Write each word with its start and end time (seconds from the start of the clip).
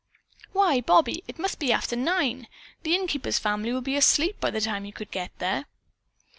"Why, 0.51 0.81
Bobby, 0.81 1.23
it 1.27 1.37
must 1.37 1.59
be 1.59 1.71
after 1.71 1.95
nine. 1.95 2.47
The 2.81 2.95
innkeeper's 2.95 3.37
family 3.37 3.71
will 3.71 3.81
be 3.81 3.95
asleep 3.95 4.39
by 4.39 4.49
the 4.49 4.59
time 4.59 4.83
you 4.85 4.93
could 4.93 5.11
get 5.11 5.29
there." 5.37 5.67